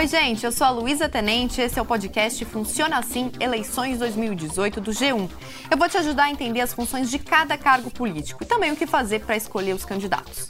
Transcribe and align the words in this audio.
Oi, 0.00 0.06
gente, 0.06 0.46
eu 0.46 0.50
sou 0.50 0.66
a 0.66 0.70
Luísa 0.70 1.10
Tenente, 1.10 1.60
esse 1.60 1.78
é 1.78 1.82
o 1.82 1.84
podcast 1.84 2.42
Funciona 2.46 2.96
Assim 2.96 3.30
Eleições 3.38 3.98
2018 3.98 4.80
do 4.80 4.92
G1. 4.92 5.28
Eu 5.70 5.76
vou 5.76 5.90
te 5.90 5.98
ajudar 5.98 6.24
a 6.24 6.30
entender 6.30 6.62
as 6.62 6.72
funções 6.72 7.10
de 7.10 7.18
cada 7.18 7.58
cargo 7.58 7.90
político 7.90 8.42
e 8.42 8.46
também 8.46 8.72
o 8.72 8.76
que 8.76 8.86
fazer 8.86 9.20
para 9.20 9.36
escolher 9.36 9.74
os 9.74 9.84
candidatos. 9.84 10.48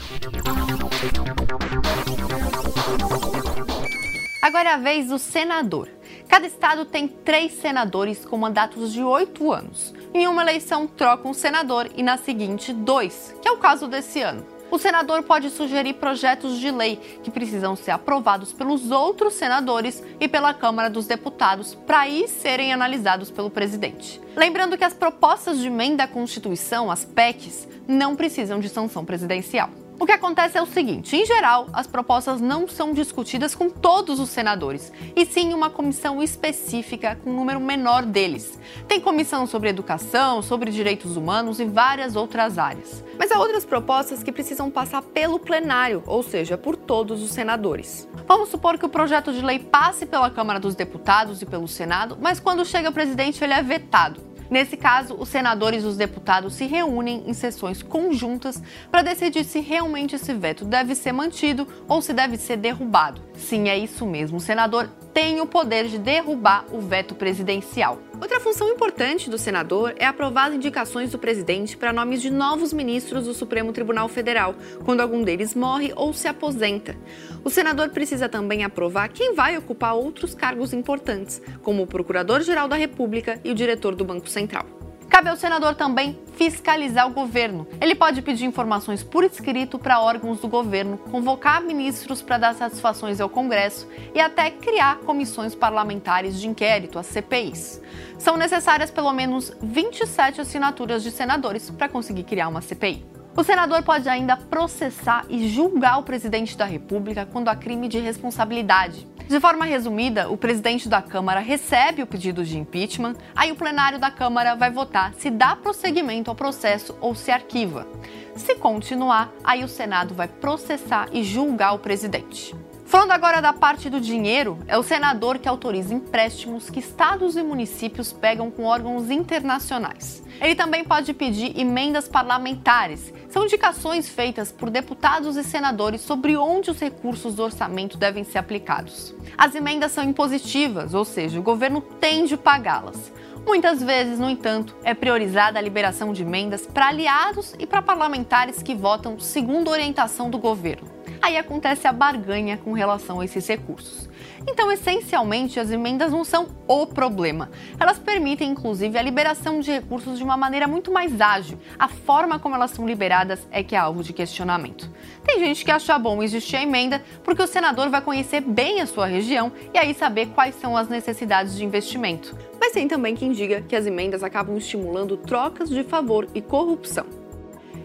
Agora 4.41 4.69
é 4.69 4.73
a 4.75 4.77
vez 4.77 5.09
do 5.09 5.19
senador. 5.19 5.89
Cada 6.29 6.47
estado 6.47 6.85
tem 6.85 7.09
três 7.09 7.55
senadores 7.55 8.25
com 8.25 8.39
mandatos 8.39 8.93
de 8.93 9.03
oito 9.03 9.51
anos. 9.51 9.93
Em 10.15 10.29
uma 10.29 10.43
eleição, 10.43 10.87
troca 10.87 11.27
um 11.27 11.35
senador 11.35 11.91
e 11.97 12.05
na 12.05 12.17
seguinte, 12.17 12.73
dois, 12.73 13.35
que 13.43 13.49
é 13.49 13.51
o 13.51 13.57
caso 13.57 13.89
desse 13.89 14.23
ano. 14.23 14.60
O 14.71 14.79
senador 14.79 15.25
pode 15.25 15.51
sugerir 15.51 15.95
projetos 15.95 16.59
de 16.59 16.71
lei 16.71 16.97
que 17.23 17.31
precisam 17.31 17.75
ser 17.75 17.91
aprovados 17.91 18.53
pelos 18.53 18.91
outros 18.91 19.35
senadores 19.35 20.03
e 20.21 20.29
pela 20.29 20.55
Câmara 20.55 20.89
dos 20.89 21.07
Deputados 21.07 21.75
para 21.75 22.01
aí 22.01 22.29
serem 22.29 22.73
analisados 22.73 23.31
pelo 23.31 23.51
presidente. 23.51 24.21
Lembrando 24.37 24.79
que 24.79 24.85
as 24.85 24.95
propostas 24.95 25.59
de 25.59 25.67
emenda 25.67 26.05
à 26.05 26.09
Constituição, 26.09 26.91
as 26.91 27.05
PECs, 27.05 27.67
não 27.89 28.15
precisam 28.15 28.61
de 28.61 28.69
sanção 28.69 29.05
presidencial. 29.05 29.71
O 30.01 30.07
que 30.07 30.13
acontece 30.13 30.57
é 30.57 30.63
o 30.63 30.67
seguinte: 30.67 31.15
em 31.15 31.27
geral, 31.27 31.67
as 31.75 31.87
propostas 31.87 32.41
não 32.41 32.67
são 32.67 32.95
discutidas 32.95 33.55
com 33.55 33.69
todos 33.69 34.19
os 34.19 34.31
senadores, 34.31 34.91
e 35.15 35.27
sim 35.27 35.53
uma 35.53 35.69
comissão 35.69 36.23
específica 36.23 37.19
com 37.23 37.29
um 37.29 37.37
número 37.37 37.61
menor 37.61 38.07
deles. 38.07 38.59
Tem 38.89 38.99
comissão 38.99 39.47
sobre 39.47 39.69
educação, 39.69 40.41
sobre 40.41 40.71
direitos 40.71 41.19
humanos 41.19 41.61
e 41.61 41.67
várias 41.67 42.17
outras 42.17 42.57
áreas. 42.57 43.05
Mas 43.19 43.31
há 43.31 43.39
outras 43.39 43.67
propostas 43.67 44.23
que 44.23 44.33
precisam 44.33 44.71
passar 44.71 45.03
pelo 45.03 45.39
plenário, 45.39 46.03
ou 46.07 46.23
seja, 46.23 46.57
por 46.57 46.77
todos 46.77 47.23
os 47.23 47.33
senadores. 47.33 48.09
Vamos 48.27 48.49
supor 48.49 48.79
que 48.79 48.87
o 48.87 48.89
projeto 48.89 49.35
de 49.35 49.43
lei 49.43 49.59
passe 49.59 50.07
pela 50.07 50.31
Câmara 50.31 50.59
dos 50.59 50.75
Deputados 50.75 51.43
e 51.43 51.47
pelo 51.47 51.69
Senado, 51.69 52.17
mas 52.19 52.41
quando 52.41 52.65
chega 52.65 52.89
ao 52.89 52.95
presidente 52.95 53.45
ele 53.45 53.53
é 53.53 53.63
vetado. 53.63 54.30
Nesse 54.51 54.77
caso, 54.77 55.15
os 55.15 55.29
senadores 55.29 55.85
e 55.85 55.87
os 55.87 55.97
deputados 55.97 56.55
se 56.55 56.67
reúnem 56.67 57.23
em 57.27 57.33
sessões 57.33 57.83
conjuntas 57.83 58.61
para 58.91 59.03
decidir 59.03 59.45
se 59.45 59.61
realmente 59.61 60.17
esse 60.17 60.35
veto 60.35 60.65
deve 60.65 60.95
ser 60.97 61.13
mantido 61.13 61.69
ou 61.87 62.03
se 62.03 62.13
deve 62.13 62.37
ser 62.37 62.57
derrubado. 62.57 63.23
Sim, 63.35 63.69
é 63.69 63.79
isso 63.79 64.05
mesmo. 64.05 64.39
O 64.39 64.41
senador 64.41 64.91
tem 65.13 65.41
o 65.41 65.47
poder 65.47 65.87
de 65.87 65.99
derrubar 65.99 66.65
o 66.73 66.81
veto 66.81 67.15
presidencial. 67.15 67.99
Outra 68.21 68.41
função 68.41 68.69
importante 68.69 69.31
do 69.31 69.39
senador 69.39 69.95
é 69.97 70.07
aprovar 70.07 70.49
as 70.49 70.55
indicações 70.55 71.11
do 71.11 71.19
presidente 71.19 71.77
para 71.77 71.93
nomes 71.93 72.21
de 72.21 72.31
novos 72.31 72.73
ministros 72.73 73.25
do 73.25 73.35
Supremo 73.35 73.73
Tribunal 73.73 74.09
Federal, 74.09 74.55
quando 74.85 75.01
algum 75.01 75.23
deles 75.23 75.55
morre 75.55 75.93
ou 75.97 76.13
se 76.13 76.29
aposenta. 76.29 76.97
O 77.45 77.51
senador 77.51 77.91
precisa 77.91 78.29
também 78.29 78.65
aprovar 78.65 79.09
quem 79.09 79.35
vai 79.35 79.57
ocupar 79.57 79.95
outros 79.95 80.35
cargos 80.35 80.73
importantes, 80.73 81.41
como 81.63 81.83
o 81.83 81.87
Procurador-Geral 81.87 82.69
da 82.69 82.77
República 82.77 83.41
e 83.43 83.51
o 83.51 83.55
diretor 83.55 83.95
do 83.95 84.05
Banco 84.05 84.29
Central. 84.29 84.80
Cabe 85.11 85.29
ao 85.29 85.37
senador 85.37 85.75
também 85.75 86.17
fiscalizar 86.37 87.05
o 87.05 87.11
governo. 87.11 87.67
Ele 87.81 87.97
pode 87.97 88.23
pedir 88.23 88.45
informações 88.45 89.03
por 89.03 89.25
escrito 89.25 89.77
para 89.77 90.01
órgãos 90.01 90.39
do 90.39 90.47
governo, 90.47 90.97
convocar 90.97 91.61
ministros 91.61 92.23
para 92.23 92.39
dar 92.39 92.55
satisfações 92.55 93.21
ao 93.21 93.29
Congresso 93.29 93.89
e 94.15 94.21
até 94.21 94.53
criar 94.53 94.99
comissões 95.01 95.53
parlamentares 95.53 96.41
de 96.41 96.49
inquérito, 96.49 96.97
as 96.97 97.07
CPIs. 97.07 97.83
São 98.19 98.37
necessárias 98.37 98.93
pelo 98.93 99.13
menos 99.13 99.53
27 99.61 100.43
assinaturas 100.43 101.03
de 101.03 101.11
senadores 101.11 101.69
para 101.71 101.89
conseguir 101.89 102.23
criar 102.23 102.47
uma 102.47 102.61
CPI. 102.61 103.05
O 103.37 103.43
senador 103.43 103.83
pode 103.83 104.09
ainda 104.09 104.37
processar 104.37 105.25
e 105.29 105.49
julgar 105.49 105.99
o 105.99 106.05
presidente 106.05 106.57
da 106.57 106.65
República 106.65 107.27
quando 107.27 107.49
há 107.49 107.57
crime 107.57 107.89
de 107.89 107.99
responsabilidade. 107.99 109.10
De 109.31 109.39
forma 109.39 109.65
resumida, 109.65 110.29
o 110.29 110.37
presidente 110.37 110.89
da 110.89 111.01
Câmara 111.01 111.39
recebe 111.39 112.03
o 112.03 112.07
pedido 112.07 112.45
de 112.45 112.59
impeachment, 112.59 113.15
aí 113.33 113.53
o 113.53 113.55
plenário 113.55 113.97
da 113.97 114.11
Câmara 114.11 114.57
vai 114.57 114.73
votar 114.73 115.15
se 115.15 115.31
dá 115.31 115.55
prosseguimento 115.55 116.29
ao 116.29 116.35
processo 116.35 116.97
ou 117.01 117.15
se 117.15 117.31
arquiva. 117.31 117.87
Se 118.35 118.57
continuar, 118.57 119.33
aí 119.45 119.63
o 119.63 119.69
Senado 119.69 120.17
vai 120.17 120.27
processar 120.27 121.09
e 121.13 121.23
julgar 121.23 121.75
o 121.75 121.79
presidente. 121.79 122.57
Falando 122.91 123.13
agora 123.13 123.41
da 123.41 123.53
parte 123.53 123.89
do 123.89 124.01
dinheiro, 124.01 124.59
é 124.67 124.77
o 124.77 124.83
senador 124.83 125.39
que 125.39 125.49
autoriza 125.49 125.95
empréstimos 125.95 126.69
que 126.69 126.81
estados 126.81 127.37
e 127.37 127.43
municípios 127.43 128.13
pegam 128.13 128.51
com 128.51 128.65
órgãos 128.65 129.13
internacionais. 129.13 130.25
Ele 130.41 130.57
também 130.57 130.83
pode 130.83 131.15
pedir 131.15 131.57
emendas 131.57 132.09
parlamentares. 132.09 133.15
São 133.29 133.45
indicações 133.45 134.09
feitas 134.09 134.51
por 134.51 134.71
deputados 134.71 135.37
e 135.37 135.45
senadores 135.45 136.01
sobre 136.01 136.37
onde 136.37 136.73
os 136.73 136.81
recursos 136.81 137.37
do 137.37 137.45
orçamento 137.45 137.97
devem 137.97 138.25
ser 138.25 138.39
aplicados. 138.39 139.15
As 139.39 139.55
emendas 139.55 139.93
são 139.93 140.03
impositivas, 140.03 140.93
ou 140.93 141.05
seja, 141.05 141.39
o 141.39 141.45
governo 141.45 141.81
tem 141.81 142.25
de 142.25 142.37
pagá-las. 142.37 143.13
Muitas 143.47 143.81
vezes, 143.81 144.19
no 144.19 144.29
entanto, 144.29 144.75
é 144.83 144.95
priorizada 144.95 145.61
a 145.61 145.63
liberação 145.63 146.13
de 146.13 146.23
emendas 146.23 146.67
para 146.67 146.89
aliados 146.89 147.55
e 147.57 147.69
para 147.69 147.83
parlamentares 147.83 148.61
que 148.61 148.75
votam 148.75 149.17
segundo 149.21 149.69
a 149.69 149.75
orientação 149.75 150.29
do 150.29 150.39
governo 150.39 150.99
aí 151.21 151.37
acontece 151.37 151.87
a 151.87 151.93
barganha 151.93 152.57
com 152.57 152.73
relação 152.73 153.21
a 153.21 153.25
esses 153.25 153.47
recursos. 153.47 154.09
Então, 154.47 154.73
essencialmente, 154.73 155.61
as 155.61 155.71
emendas 155.71 156.13
não 156.13 156.25
são 156.25 156.49
o 156.67 156.87
problema. 156.87 157.51
Elas 157.79 157.99
permitem, 157.99 158.51
inclusive, 158.51 158.97
a 158.97 159.03
liberação 159.03 159.61
de 159.61 159.71
recursos 159.71 160.17
de 160.17 160.25
uma 160.25 160.37
maneira 160.37 160.67
muito 160.67 160.91
mais 160.91 161.21
ágil. 161.21 161.59
A 161.79 161.89
forma 161.89 162.39
como 162.39 162.55
elas 162.55 162.71
são 162.71 162.87
liberadas 162.87 163.47
é 163.51 163.63
que 163.63 163.75
é 163.75 163.79
alvo 163.79 164.03
de 164.03 164.13
questionamento. 164.13 164.91
Tem 165.25 165.39
gente 165.41 165.65
que 165.65 165.71
acha 165.71 165.99
bom 165.99 166.23
existir 166.23 166.57
a 166.57 166.63
emenda 166.63 167.03
porque 167.23 167.43
o 167.43 167.47
senador 167.47 167.91
vai 167.91 168.01
conhecer 168.01 168.41
bem 168.41 168.81
a 168.81 168.87
sua 168.87 169.07
região 169.07 169.53
e 169.75 169.79
aí 169.79 169.93
saber 169.93 170.27
quais 170.29 170.55
são 170.55 170.77
as 170.77 170.89
necessidades 170.89 171.57
de 171.57 171.65
investimento. 171.65 172.37
Mas 172.59 172.73
tem 172.73 172.89
também 172.89 173.15
quem 173.15 173.33
diga 173.33 173.61
que 173.61 173.77
as 173.77 173.87
emendas 173.87 174.23
acabam 174.23 174.57
estimulando 174.57 175.17
trocas 175.17 175.69
de 175.69 175.85
favor 175.85 176.27
e 176.35 176.41
corrupção. 176.41 177.07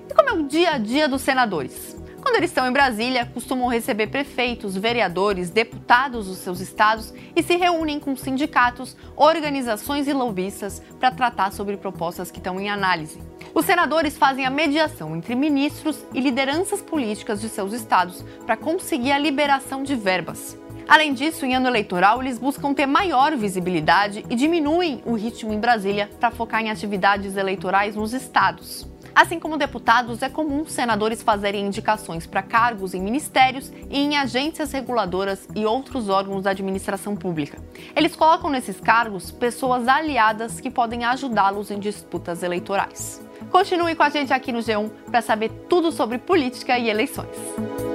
E 0.10 0.14
como 0.14 0.30
é 0.30 0.34
o 0.34 0.44
dia 0.44 0.72
a 0.72 0.78
dia 0.78 1.10
dos 1.10 1.22
senadores? 1.22 2.05
Quando 2.26 2.38
eles 2.38 2.50
estão 2.50 2.68
em 2.68 2.72
Brasília, 2.72 3.30
costumam 3.32 3.68
receber 3.68 4.08
prefeitos, 4.08 4.76
vereadores, 4.76 5.52
deputados 5.52 6.26
dos 6.26 6.40
seus 6.40 6.60
estados 6.60 7.14
e 7.36 7.44
se 7.44 7.56
reúnem 7.56 8.00
com 8.00 8.16
sindicatos, 8.16 8.98
organizações 9.16 10.08
e 10.08 10.12
lobistas 10.12 10.82
para 11.00 11.12
tratar 11.12 11.52
sobre 11.52 11.78
propostas 11.78 12.32
que 12.32 12.40
estão 12.40 12.60
em 12.60 12.68
análise. 12.68 13.22
Os 13.54 13.64
senadores 13.64 14.18
fazem 14.18 14.44
a 14.44 14.50
mediação 14.50 15.16
entre 15.16 15.36
ministros 15.36 16.04
e 16.16 16.20
lideranças 16.20 16.82
políticas 16.82 17.40
de 17.40 17.48
seus 17.48 17.74
estados 17.74 18.26
para 18.44 18.58
conseguir 18.58 19.12
a 19.12 19.20
liberação 19.20 19.84
de 19.84 19.96
verbas. 19.96 20.58
Além 20.88 21.14
disso, 21.14 21.46
em 21.46 21.54
ano 21.54 21.68
eleitoral, 21.68 22.24
eles 22.24 22.40
buscam 22.40 22.74
ter 22.74 22.88
maior 22.88 23.38
visibilidade 23.38 24.26
e 24.28 24.36
diminuem 24.36 25.00
o 25.06 25.14
ritmo 25.14 25.54
em 25.54 25.60
Brasília 25.60 26.10
para 26.20 26.32
focar 26.32 26.64
em 26.64 26.72
atividades 26.72 27.38
eleitorais 27.38 27.96
nos 27.96 28.14
estados. 28.14 28.95
Assim 29.16 29.40
como 29.40 29.56
deputados, 29.56 30.22
é 30.22 30.28
comum 30.28 30.66
senadores 30.66 31.24
fazerem 31.24 31.66
indicações 31.66 32.28
para 32.28 32.44
cargos 32.44 32.94
em 32.94 33.02
ministérios 33.02 33.72
e 33.90 33.98
em 33.98 34.18
agências 34.18 34.74
reguladoras 34.74 35.48
e 35.56 35.66
outros 35.66 36.10
órgãos 36.10 36.44
da 36.44 36.52
administração 36.52 37.16
pública. 37.16 37.58
Eles 37.96 38.14
colocam 38.14 38.50
nesses 38.50 38.78
cargos 38.78 39.32
pessoas 39.32 39.88
aliadas 39.88 40.60
que 40.60 40.70
podem 40.70 41.06
ajudá-los 41.06 41.72
em 41.72 41.80
disputas 41.80 42.44
eleitorais. 42.44 43.22
Continue 43.50 43.96
com 43.96 44.04
a 44.04 44.10
gente 44.10 44.34
aqui 44.34 44.52
no 44.52 44.60
G1 44.60 44.92
para 45.10 45.22
saber 45.22 45.50
tudo 45.70 45.94
sobre 45.94 46.18
política 46.18 46.78
e 46.78 46.90
eleições. 46.90 47.95